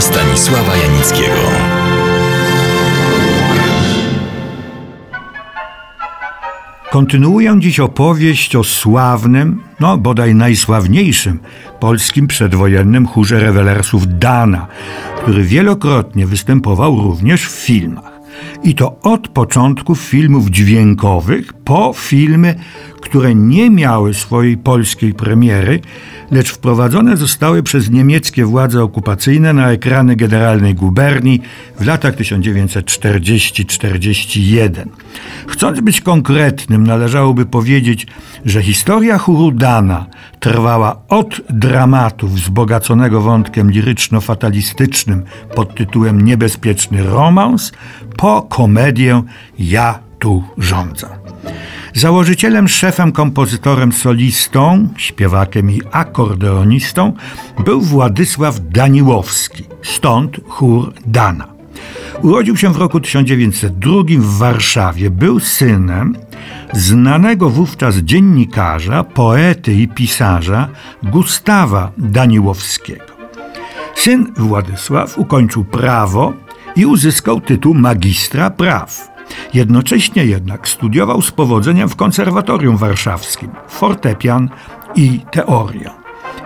Stanisława 0.00 0.76
Janickiego. 0.76 1.74
Kontynuuję 6.90 7.56
dziś 7.58 7.80
opowieść 7.80 8.56
o 8.56 8.64
sławnym, 8.64 9.62
no 9.80 9.98
bodaj 9.98 10.34
najsławniejszym 10.34 11.38
polskim 11.80 12.26
przedwojennym 12.26 13.06
chórze 13.06 13.40
rewelersów 13.40 14.18
Dana, 14.18 14.66
który 15.22 15.42
wielokrotnie 15.42 16.26
występował 16.26 17.00
również 17.00 17.46
w 17.46 17.50
filmach. 17.50 18.20
I 18.62 18.74
to 18.74 19.00
od 19.02 19.28
początków 19.28 20.00
filmów 20.00 20.50
dźwiękowych 20.50 21.52
po 21.52 21.92
filmy, 21.96 22.54
które 23.14 23.34
nie 23.34 23.70
miały 23.70 24.14
swojej 24.14 24.56
polskiej 24.56 25.14
premiery, 25.14 25.80
lecz 26.30 26.52
wprowadzone 26.52 27.16
zostały 27.16 27.62
przez 27.62 27.90
niemieckie 27.90 28.44
władze 28.44 28.82
okupacyjne 28.82 29.52
na 29.52 29.70
ekrany 29.70 30.16
generalnej 30.16 30.74
guberni 30.74 31.40
w 31.80 31.86
latach 31.86 32.16
1940-41. 32.16 34.86
Chcąc 35.46 35.80
być 35.80 36.00
konkretnym, 36.00 36.86
należałoby 36.86 37.46
powiedzieć, 37.46 38.06
że 38.44 38.62
historia 38.62 39.18
Hurudana 39.18 40.06
trwała 40.40 40.96
od 41.08 41.40
dramatu 41.50 42.28
wzbogaconego 42.28 43.20
wątkiem 43.20 43.70
liryczno-fatalistycznym 43.70 45.22
pod 45.54 45.74
tytułem 45.74 46.20
Niebezpieczny 46.20 47.02
romans 47.02 47.72
po 48.16 48.42
komedię 48.42 49.22
Ja 49.58 49.98
tu 50.18 50.44
rządzę. 50.58 51.08
Założycielem, 51.94 52.68
szefem, 52.68 53.12
kompozytorem, 53.12 53.92
solistą, 53.92 54.88
śpiewakiem 54.96 55.70
i 55.70 55.80
akordeonistą 55.92 57.12
był 57.64 57.80
Władysław 57.80 58.60
Daniłowski, 58.60 59.64
stąd 59.82 60.40
chór 60.48 60.92
Dana. 61.06 61.48
Urodził 62.22 62.56
się 62.56 62.72
w 62.72 62.76
roku 62.76 63.00
1902 63.00 64.02
w 64.18 64.38
Warszawie. 64.38 65.10
Był 65.10 65.40
synem 65.40 66.16
znanego 66.72 67.50
wówczas 67.50 67.96
dziennikarza, 67.96 69.04
poety 69.04 69.74
i 69.74 69.88
pisarza 69.88 70.68
Gustawa 71.02 71.92
Daniłowskiego. 71.98 73.04
Syn 73.94 74.32
Władysław 74.36 75.18
ukończył 75.18 75.64
prawo 75.64 76.32
i 76.76 76.86
uzyskał 76.86 77.40
tytuł 77.40 77.74
magistra 77.74 78.50
praw. 78.50 79.13
Jednocześnie 79.54 80.24
jednak 80.24 80.68
studiował 80.68 81.22
z 81.22 81.30
powodzeniem 81.30 81.88
w 81.88 81.96
konserwatorium 81.96 82.76
warszawskim 82.76 83.50
fortepian 83.68 84.48
i 84.96 85.20
teorię. 85.30 85.90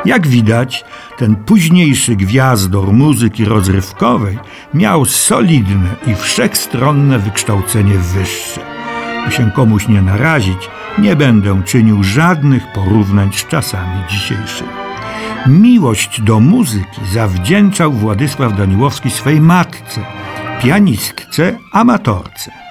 Jak 0.05 0.27
widać, 0.27 0.85
ten 1.19 1.37
późniejszy 1.37 2.17
gwiazdor 2.17 2.93
muzyki 2.93 3.45
rozrywkowej 3.45 4.39
miał 4.75 5.05
solidne 5.05 5.89
i 6.07 6.15
wszechstronne 6.15 7.19
wykształcenie 7.19 7.95
wyższe. 7.98 8.61
By 9.27 9.33
się 9.33 9.51
komuś 9.51 9.89
nie 9.89 10.03
narazić, 10.03 10.70
nie 10.98 11.17
będę 11.17 11.63
czynił 11.65 12.05
żadnych 12.05 12.73
porównań 12.73 13.31
z 13.33 13.47
czasami 13.47 14.03
dzisiejszymi. 14.11 14.70
Miłość 15.47 16.20
do 16.20 16.41
muzyki 16.41 17.01
zawdzięczał 17.13 17.92
Władysław 17.92 18.57
Daniłowski 18.57 19.11
swej 19.11 19.41
matce, 19.41 20.01
pianistce, 20.63 21.59
amatorce. 21.73 22.67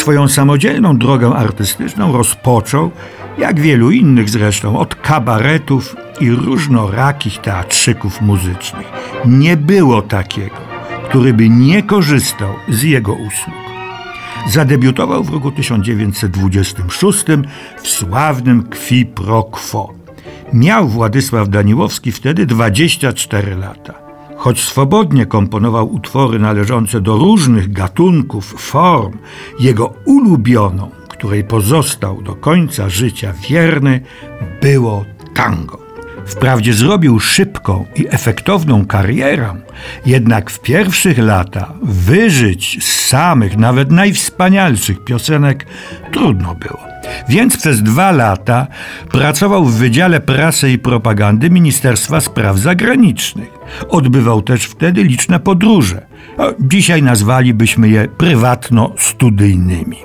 Swoją 0.00 0.28
samodzielną 0.28 0.98
drogę 0.98 1.34
artystyczną 1.34 2.12
rozpoczął, 2.12 2.90
jak 3.38 3.60
wielu 3.60 3.90
innych 3.90 4.30
zresztą, 4.30 4.78
od 4.78 4.94
kabaretów 4.94 5.96
i 6.20 6.30
różnorakich 6.30 7.38
teatrzyków 7.38 8.20
muzycznych. 8.20 8.86
Nie 9.24 9.56
było 9.56 10.02
takiego, 10.02 10.56
który 11.08 11.34
by 11.34 11.48
nie 11.48 11.82
korzystał 11.82 12.48
z 12.68 12.82
jego 12.82 13.12
usług. 13.12 13.54
Zadebiutował 14.48 15.24
w 15.24 15.32
roku 15.32 15.52
1926 15.52 17.24
w 17.82 17.88
sławnym 17.88 18.62
Qui 18.62 19.06
pro 19.06 19.42
quo. 19.42 19.94
Miał 20.52 20.88
Władysław 20.88 21.48
Daniłowski 21.48 22.12
wtedy 22.12 22.46
24 22.46 23.56
lata. 23.56 24.09
Choć 24.40 24.60
swobodnie 24.60 25.26
komponował 25.26 25.94
utwory 25.94 26.38
należące 26.38 27.00
do 27.00 27.16
różnych 27.16 27.72
gatunków, 27.72 28.54
form, 28.58 29.18
jego 29.58 29.94
ulubioną, 30.04 30.90
której 31.08 31.44
pozostał 31.44 32.22
do 32.22 32.34
końca 32.34 32.88
życia 32.88 33.34
wierny, 33.48 34.00
było 34.62 35.04
tango. 35.34 35.79
Wprawdzie 36.30 36.72
zrobił 36.72 37.20
szybką 37.20 37.86
i 37.96 38.06
efektowną 38.08 38.86
karierę, 38.86 39.54
jednak 40.06 40.50
w 40.50 40.60
pierwszych 40.60 41.18
latach 41.18 41.72
wyżyć 41.82 42.84
z 42.84 43.08
samych, 43.08 43.56
nawet 43.56 43.90
najwspanialszych 43.90 45.04
piosenek 45.04 45.66
trudno 46.12 46.54
było. 46.54 46.80
Więc 47.28 47.56
przez 47.56 47.82
dwa 47.82 48.12
lata 48.12 48.66
pracował 49.10 49.64
w 49.64 49.74
Wydziale 49.74 50.20
Prasy 50.20 50.70
i 50.70 50.78
Propagandy 50.78 51.50
Ministerstwa 51.50 52.20
Spraw 52.20 52.58
Zagranicznych. 52.58 53.50
Odbywał 53.88 54.42
też 54.42 54.64
wtedy 54.64 55.04
liczne 55.04 55.40
podróże. 55.40 56.06
Dzisiaj 56.60 57.02
nazwalibyśmy 57.02 57.88
je 57.88 58.08
prywatno-studyjnymi. 58.08 59.96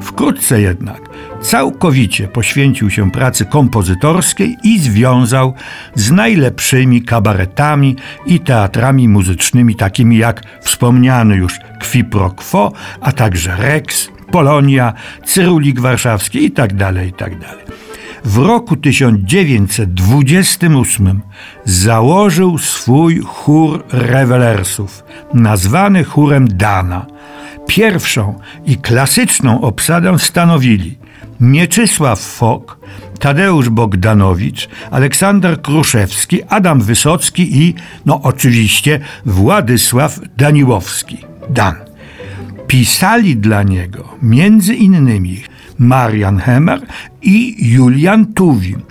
Wkrótce 0.00 0.60
jednak 0.60 1.09
całkowicie 1.42 2.28
poświęcił 2.28 2.90
się 2.90 3.10
pracy 3.10 3.44
kompozytorskiej 3.44 4.56
i 4.64 4.78
związał 4.78 5.54
z 5.94 6.10
najlepszymi 6.10 7.02
kabaretami 7.02 7.96
i 8.26 8.40
teatrami 8.40 9.08
muzycznymi, 9.08 9.76
takimi 9.76 10.18
jak 10.18 10.42
wspomniany 10.60 11.36
już 11.36 11.58
Qui 11.80 12.04
pro 12.04 12.30
quo, 12.30 12.72
a 13.00 13.12
także 13.12 13.56
Rex, 13.56 14.08
Polonia, 14.30 14.92
Cyrulik 15.24 15.80
Warszawski 15.80 16.42
itd. 16.42 16.78
Tak 16.78 17.04
itd. 17.04 17.46
Tak 17.46 17.80
w 18.24 18.38
roku 18.38 18.76
1928 18.76 21.20
założył 21.64 22.58
swój 22.58 23.20
chór 23.20 23.84
rewelersów, 23.92 25.04
nazwany 25.34 26.04
chórem 26.04 26.48
Dana. 26.48 27.06
Pierwszą 27.66 28.40
i 28.66 28.76
klasyczną 28.76 29.60
obsadę 29.60 30.18
stanowili 30.18 30.98
Mieczysław 31.40 32.20
Fok, 32.20 32.78
Tadeusz 33.18 33.68
Bogdanowicz, 33.68 34.68
Aleksander 34.90 35.62
Kruszewski, 35.62 36.42
Adam 36.48 36.80
Wysocki 36.80 37.62
i, 37.62 37.74
no 38.06 38.22
oczywiście, 38.22 39.00
Władysław 39.26 40.20
Daniłowski. 40.36 41.18
Dan. 41.50 41.74
Pisali 42.66 43.36
dla 43.36 43.62
niego 43.62 44.08
między 44.22 44.74
innymi 44.74 45.42
Marian 45.78 46.38
Hemer 46.38 46.80
i 47.22 47.56
Julian 47.72 48.32
Tuwim, 48.34 48.82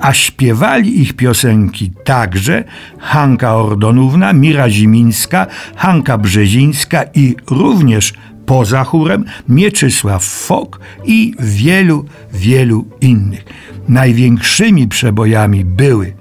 a 0.00 0.12
śpiewali 0.12 1.02
ich 1.02 1.12
piosenki 1.12 1.90
także 2.04 2.64
Hanka 2.98 3.54
Ordonówna, 3.54 4.32
Mira 4.32 4.70
Zimińska, 4.70 5.46
Hanka 5.76 6.18
Brzezińska 6.18 7.04
i 7.14 7.36
również 7.50 8.12
poza 8.46 8.84
chórem 8.84 9.24
Mieczysław 9.48 10.24
Fok 10.24 10.80
i 11.04 11.34
wielu, 11.38 12.04
wielu 12.32 12.84
innych. 13.00 13.44
Największymi 13.88 14.88
przebojami 14.88 15.64
były 15.64 16.14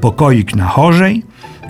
Pokoik 0.00 0.54
na 0.56 0.66
chorzej, 0.66 1.22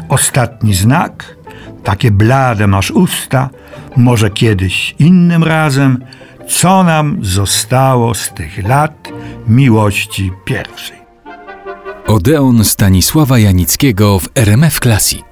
Ostatni 0.08 0.74
znak, 0.74 1.36
Takie 1.84 2.10
blade 2.10 2.66
masz 2.66 2.90
usta, 2.90 3.50
Może 3.96 4.30
kiedyś 4.30 4.94
innym 4.98 5.44
razem, 5.44 6.04
Co 6.48 6.84
nam 6.84 7.18
zostało 7.20 8.14
z 8.14 8.30
tych 8.34 8.68
lat 8.68 9.08
miłości 9.48 10.32
pierwszej. 10.44 10.96
Odeon 12.06 12.64
Stanisława 12.64 13.38
Janickiego 13.38 14.18
w 14.18 14.28
RMF 14.34 14.80
Classic. 14.80 15.24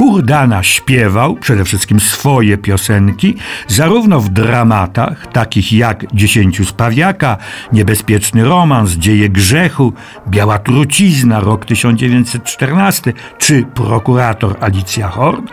Hurdana 0.00 0.62
śpiewał 0.62 1.34
przede 1.34 1.64
wszystkim 1.64 2.00
swoje 2.00 2.58
piosenki, 2.58 3.34
zarówno 3.68 4.20
w 4.20 4.28
dramatach, 4.28 5.26
takich 5.26 5.72
jak 5.72 6.14
Dziesięciu 6.14 6.64
z 6.64 6.72
Pawiaka, 6.72 7.36
Niebezpieczny 7.72 8.44
romans, 8.44 8.90
Dzieje 8.90 9.28
grzechu, 9.28 9.92
Biała 10.28 10.58
trucizna, 10.58 11.40
rok 11.40 11.64
1914, 11.64 13.12
czy 13.38 13.66
Prokurator 13.74 14.56
Alicja 14.60 15.08
Horn, 15.08 15.46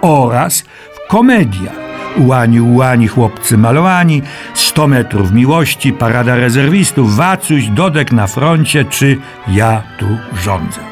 oraz 0.00 0.64
w 0.94 1.10
komediach. 1.10 1.76
Ułani, 2.16 2.60
ułani, 2.60 3.08
chłopcy 3.08 3.58
malowani, 3.58 4.22
100 4.54 4.86
metrów 4.86 5.32
miłości, 5.32 5.92
parada 5.92 6.36
rezerwistów, 6.36 7.16
Wacuś, 7.16 7.66
Dodek 7.66 8.12
na 8.12 8.26
froncie, 8.26 8.84
czy 8.84 9.18
Ja 9.48 9.82
tu 9.98 10.06
rządzę 10.44 10.87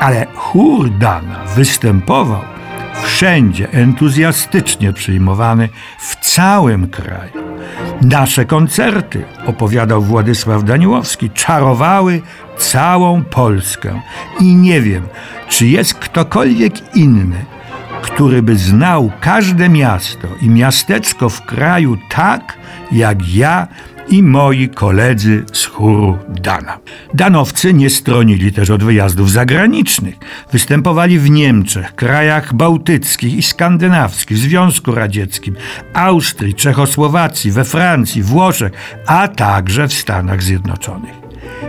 ale 0.00 0.26
chór 0.34 0.90
Dana 0.90 1.44
występował 1.56 2.42
wszędzie 3.02 3.72
entuzjastycznie 3.72 4.92
przyjmowany 4.92 5.68
w 5.98 6.16
całym 6.16 6.88
kraju. 6.88 7.32
Nasze 8.02 8.44
koncerty, 8.44 9.24
opowiadał 9.46 10.02
Władysław 10.02 10.64
Daniłowski, 10.64 11.30
czarowały 11.30 12.22
całą 12.58 13.24
Polskę. 13.24 14.00
I 14.40 14.56
nie 14.56 14.80
wiem, 14.80 15.08
czy 15.48 15.66
jest 15.66 15.94
ktokolwiek 15.94 16.96
inny, 16.96 17.44
który 18.02 18.42
by 18.42 18.56
znał 18.56 19.10
każde 19.20 19.68
miasto 19.68 20.28
i 20.42 20.48
miasteczko 20.48 21.28
w 21.28 21.42
kraju 21.42 21.96
tak, 22.10 22.58
jak 22.92 23.34
ja 23.34 23.68
i 24.10 24.22
moi 24.22 24.68
koledzy 24.68 25.44
z 25.52 25.64
chóru 25.64 26.18
Dana. 26.28 26.78
Danowcy 27.14 27.74
nie 27.74 27.90
stronili 27.90 28.52
też 28.52 28.70
od 28.70 28.84
wyjazdów 28.84 29.30
zagranicznych. 29.30 30.14
Występowali 30.52 31.18
w 31.18 31.30
Niemczech, 31.30 31.94
krajach 31.94 32.54
bałtyckich 32.54 33.34
i 33.34 33.42
skandynawskich, 33.42 34.38
Związku 34.38 34.94
Radzieckim, 34.94 35.56
Austrii, 35.94 36.54
Czechosłowacji, 36.54 37.50
we 37.50 37.64
Francji, 37.64 38.22
Włoszech, 38.22 38.72
a 39.06 39.28
także 39.28 39.88
w 39.88 39.92
Stanach 39.92 40.42
Zjednoczonych. 40.42 41.14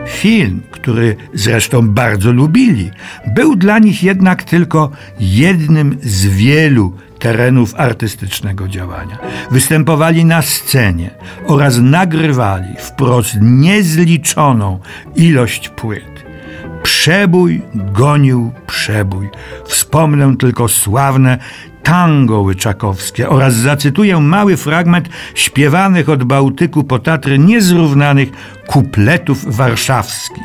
Film, 0.08 0.62
który 0.72 1.16
zresztą 1.34 1.90
bardzo 1.90 2.32
lubili, 2.32 2.92
był 3.36 3.56
dla 3.56 3.80
nich 3.80 4.04
jednak 4.04 4.44
tylko 4.44 4.92
jednym 5.20 5.98
z 6.02 6.26
wielu 6.26 6.94
terenów 7.22 7.76
artystycznego 7.78 8.68
działania. 8.68 9.18
Występowali 9.52 10.26
na 10.26 10.42
scenie 10.42 11.10
oraz 11.48 11.78
nagrywali 11.78 12.76
wprost 12.80 13.38
niezliczoną 13.42 14.80
ilość 15.16 15.70
płyt. 15.70 16.26
Przebój 16.84 17.62
gonił 17.74 18.52
przebój. 18.68 19.30
Wspomnę 19.66 20.38
tylko 20.38 20.68
sławne 20.68 21.38
tango 21.84 22.42
łyczakowskie 22.42 23.30
oraz 23.30 23.54
zacytuję 23.54 24.20
mały 24.20 24.58
fragment 24.58 25.10
śpiewanych 25.36 26.10
od 26.10 26.24
Bałtyku 26.24 26.84
po 26.84 27.00
Tatry 27.00 27.40
niezrównanych 27.40 28.30
kupletów 28.68 29.56
warszawskich. 29.56 30.44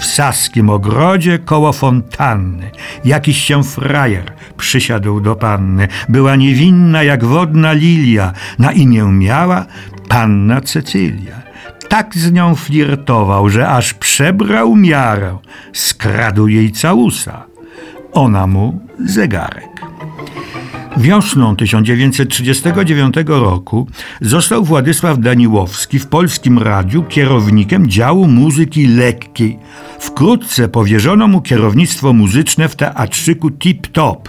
W 0.00 0.04
saskim 0.04 0.70
ogrodzie 0.70 1.38
koło 1.38 1.72
fontanny 1.72 2.70
jakiś 3.04 3.44
się 3.44 3.64
frajer 3.64 4.32
przysiadł 4.56 5.20
do 5.20 5.36
panny. 5.36 5.88
Była 6.08 6.36
niewinna 6.36 7.02
jak 7.02 7.24
wodna 7.24 7.72
lilia, 7.72 8.32
na 8.58 8.72
imię 8.72 9.04
miała 9.04 9.66
panna 10.08 10.60
Cecylia 10.60 11.46
tak 11.88 12.14
z 12.14 12.32
nią 12.32 12.54
flirtował, 12.54 13.48
że 13.48 13.68
aż 13.68 13.94
przebrał 13.94 14.76
miarę, 14.76 15.38
skradł 15.72 16.48
jej 16.48 16.72
całusa. 16.72 17.44
Ona 18.12 18.46
mu 18.46 18.80
zegarek. 19.04 19.65
Wiosną 20.96 21.56
1939 21.56 23.14
roku 23.26 23.88
został 24.20 24.64
Władysław 24.64 25.18
Daniłowski 25.18 25.98
w 25.98 26.06
Polskim 26.06 26.58
Radiu 26.58 27.02
kierownikiem 27.02 27.90
działu 27.90 28.28
muzyki 28.28 28.86
lekkiej. 28.86 29.58
Wkrótce 29.98 30.68
powierzono 30.68 31.28
mu 31.28 31.40
kierownictwo 31.40 32.12
muzyczne 32.12 32.68
w 32.68 32.76
teatrzyku 32.76 33.50
Tip 33.50 33.86
Top. 33.86 34.28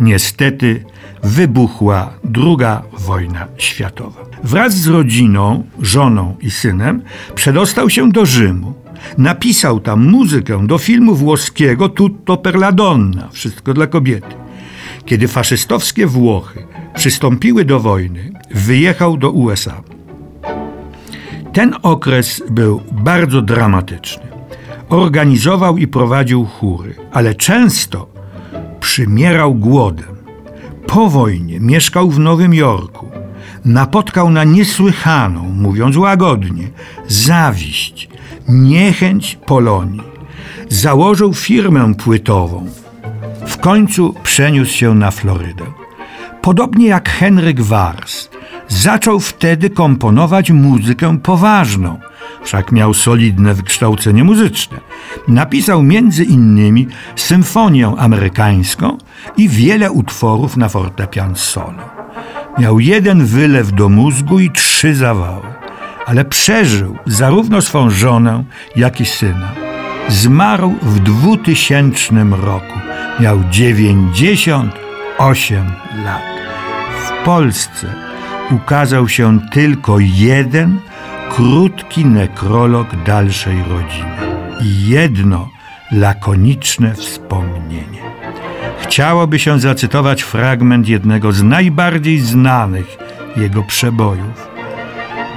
Niestety 0.00 0.84
wybuchła 1.22 2.12
druga 2.24 2.82
wojna 2.98 3.46
światowa. 3.58 4.20
Wraz 4.44 4.74
z 4.74 4.86
rodziną, 4.86 5.64
żoną 5.82 6.36
i 6.40 6.50
synem 6.50 7.02
przedostał 7.34 7.90
się 7.90 8.10
do 8.12 8.26
Rzymu. 8.26 8.74
Napisał 9.18 9.80
tam 9.80 10.06
muzykę 10.10 10.66
do 10.66 10.78
filmu 10.78 11.14
włoskiego 11.14 11.88
Tutto 11.88 12.36
per 12.36 12.54
la 12.54 12.72
donna, 12.72 13.28
wszystko 13.32 13.74
dla 13.74 13.86
kobiety. 13.86 14.49
Kiedy 15.04 15.28
faszystowskie 15.28 16.06
Włochy 16.06 16.66
przystąpiły 16.94 17.64
do 17.64 17.80
wojny, 17.80 18.32
wyjechał 18.50 19.16
do 19.16 19.30
USA. 19.30 19.82
Ten 21.52 21.74
okres 21.82 22.42
był 22.50 22.80
bardzo 22.92 23.42
dramatyczny. 23.42 24.22
Organizował 24.88 25.78
i 25.78 25.86
prowadził 25.86 26.44
chóry, 26.44 26.94
ale 27.12 27.34
często 27.34 28.06
przymierał 28.80 29.54
głodem. 29.54 30.16
Po 30.86 31.10
wojnie 31.10 31.60
mieszkał 31.60 32.10
w 32.10 32.18
Nowym 32.18 32.54
Jorku. 32.54 33.10
Napotkał 33.64 34.30
na 34.30 34.44
niesłychaną, 34.44 35.42
mówiąc 35.42 35.96
łagodnie, 35.96 36.68
zawiść, 37.08 38.08
niechęć 38.48 39.38
Polonii. 39.46 40.02
Założył 40.68 41.34
firmę 41.34 41.94
płytową, 41.94 42.66
w 43.46 43.56
końcu 43.56 44.14
przeniósł 44.22 44.72
się 44.72 44.94
na 44.94 45.10
Florydę. 45.10 45.64
Podobnie 46.42 46.86
jak 46.86 47.08
Henryk 47.08 47.60
Wars, 47.60 48.28
zaczął 48.68 49.20
wtedy 49.20 49.70
komponować 49.70 50.50
muzykę 50.50 51.18
poważną, 51.18 51.98
wszak 52.42 52.72
miał 52.72 52.94
solidne 52.94 53.54
wykształcenie 53.54 54.24
muzyczne. 54.24 54.80
Napisał 55.28 55.82
między 55.82 56.24
innymi 56.24 56.88
symfonię 57.16 57.92
amerykańską 57.98 58.98
i 59.36 59.48
wiele 59.48 59.90
utworów 59.90 60.56
na 60.56 60.68
fortepian 60.68 61.36
solo. 61.36 61.90
Miał 62.58 62.80
jeden 62.80 63.24
wylew 63.26 63.72
do 63.72 63.88
mózgu 63.88 64.40
i 64.40 64.50
trzy 64.50 64.94
zawały, 64.94 65.46
ale 66.06 66.24
przeżył 66.24 66.96
zarówno 67.06 67.62
swą 67.62 67.90
żonę, 67.90 68.44
jak 68.76 69.00
i 69.00 69.06
syna. 69.06 69.52
Zmarł 70.08 70.74
w 70.82 71.00
2000 71.00 72.14
roku 72.30 72.80
Miał 73.20 73.38
98 73.50 75.66
lat. 76.04 76.22
W 77.04 77.24
Polsce 77.24 77.94
ukazał 78.50 79.08
się 79.08 79.40
tylko 79.52 79.98
jeden 79.98 80.80
krótki 81.30 82.04
nekrolog 82.04 82.86
dalszej 83.04 83.62
rodziny 83.62 84.16
i 84.60 84.88
jedno 84.88 85.48
lakoniczne 85.92 86.94
wspomnienie. 86.94 88.02
Chciałoby 88.82 89.38
się 89.38 89.60
zacytować 89.60 90.22
fragment 90.22 90.88
jednego 90.88 91.32
z 91.32 91.42
najbardziej 91.42 92.20
znanych 92.20 92.98
jego 93.36 93.62
przebojów. 93.62 94.48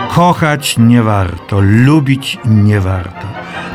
Kochać 0.10 0.78
nie 0.78 1.04
warto, 1.04 1.60
lubić 1.62 2.38
nie 2.46 2.80
warto, 2.80 3.28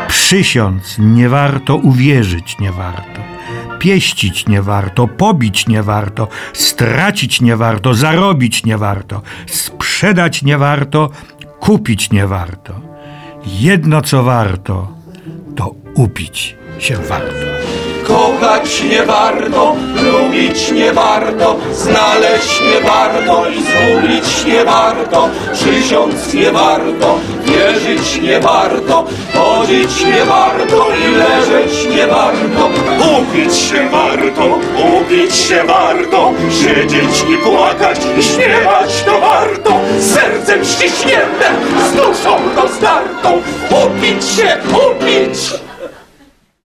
przysiąc 0.09 0.97
nie 0.99 1.29
warto, 1.29 1.77
uwierzyć 1.77 2.59
nie 2.59 2.73
warto 2.73 3.38
pieścić 3.79 4.47
nie 4.47 4.63
warto, 4.63 5.09
pobić 5.09 5.67
nie 5.67 5.83
warto, 5.83 6.29
stracić 6.53 7.41
nie 7.41 7.57
warto, 7.57 7.95
zarobić 7.95 8.65
nie 8.65 8.79
warto, 8.79 9.23
sprzedać 9.47 10.43
nie 10.43 10.59
warto, 10.59 11.11
kupić 11.61 12.11
nie 12.11 12.27
warto. 12.27 12.81
Jedno 13.47 14.03
co 14.03 14.23
warto, 14.23 14.93
to 15.57 15.75
upić 15.95 16.57
się 16.79 16.97
warto. 16.97 17.88
Kochać 18.09 18.83
nie 18.83 19.03
warto, 19.03 19.77
lubić 20.03 20.71
nie 20.71 20.93
warto, 20.93 21.57
znaleźć 21.73 22.61
nie 22.61 22.81
warto 22.89 23.45
i 23.51 23.63
zgubić 23.63 24.45
nie 24.47 24.65
warto, 24.65 25.29
przysiąc 25.53 26.35
nie 26.35 26.51
warto, 26.51 27.19
wierzyć 27.45 28.23
nie 28.23 28.41
warto, 28.41 29.05
chodzić 29.35 30.05
nie 30.05 30.25
warto 30.25 30.87
i 31.07 31.11
leżeć 31.11 31.97
nie 31.97 32.07
warto. 32.07 32.71
Upić 33.19 33.57
się 33.57 33.89
warto, 33.91 34.59
upić 34.97 35.37
się 35.37 35.65
warto, 35.65 36.33
siedzieć 36.51 37.25
i 37.31 37.37
płakać 37.37 37.99
i 38.19 38.23
śpiewać 38.23 39.03
to 39.07 39.21
warto, 39.21 39.71
sercem 40.01 40.65
ściśnięte, 40.65 41.47
z 41.89 41.97
duszą 41.97 42.37
rozdartą, 42.57 43.43
upić 43.71 44.25
się, 44.25 44.57
upić! 44.73 45.68